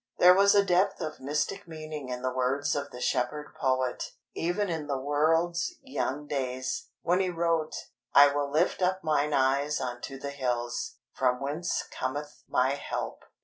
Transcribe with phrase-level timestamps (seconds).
[0.17, 4.67] There was a depth of mystic meaning in the words of the shepherd poet, even
[4.67, 7.75] in the world's young days, when he wrote:
[8.11, 13.25] "I will lift up mine eyes unto the hills, from whence cometh my help."